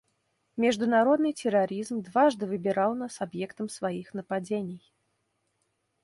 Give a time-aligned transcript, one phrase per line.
[0.63, 4.91] Международный терроризм дважды выбирал нас объектом своих нападений.